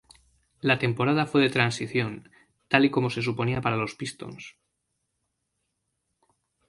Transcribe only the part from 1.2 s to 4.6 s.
fue de transición, tal y como se suponía para los Pistons.